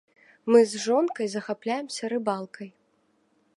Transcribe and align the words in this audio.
Мы 0.53 0.61
з 0.71 0.81
жонкай 0.85 1.29
захапляемся 1.35 2.03
рыбалкай. 2.17 2.69